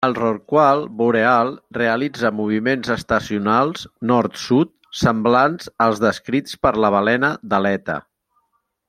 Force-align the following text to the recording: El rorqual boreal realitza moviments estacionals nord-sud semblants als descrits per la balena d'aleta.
El 0.05 0.13
rorqual 0.17 0.79
boreal 1.01 1.51
realitza 1.77 2.31
moviments 2.37 2.93
estacionals 2.95 3.85
nord-sud 4.13 4.73
semblants 5.03 5.71
als 5.89 6.03
descrits 6.07 6.61
per 6.65 6.73
la 6.85 6.95
balena 6.97 7.31
d'aleta. 7.53 8.03